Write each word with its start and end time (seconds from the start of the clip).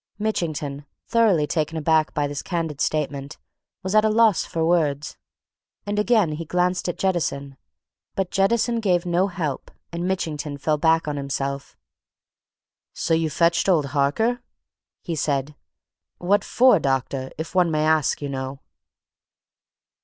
Mitchington, 0.17 0.87
thoroughly 1.07 1.45
taken 1.45 1.77
aback 1.77 2.15
by 2.15 2.25
this 2.25 2.41
candid 2.41 2.81
statement, 2.81 3.37
was 3.83 3.93
at 3.93 4.03
a 4.03 4.09
loss 4.09 4.43
for 4.43 4.65
words, 4.65 5.15
and 5.85 5.99
again 5.99 6.31
he 6.31 6.43
glanced 6.45 6.89
at 6.89 6.97
Jettison. 6.97 7.55
But 8.15 8.31
Jettison 8.31 8.79
gave 8.79 9.05
no 9.05 9.27
help, 9.27 9.69
and 9.91 10.07
Mitchington 10.07 10.57
fell 10.57 10.79
back 10.79 11.07
on 11.07 11.17
himself. 11.17 11.77
"So 12.93 13.13
you 13.13 13.29
fetched 13.29 13.69
old 13.69 13.85
Harker?" 13.93 14.41
he 15.03 15.13
said. 15.15 15.53
"What 16.17 16.29
what 16.29 16.43
for, 16.45 16.79
doctor? 16.79 17.29
If 17.37 17.53
one 17.53 17.69
may 17.69 17.85
ask, 17.85 18.23
you 18.23 18.29
know." 18.29 18.59